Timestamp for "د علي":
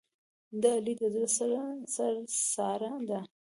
0.61-0.93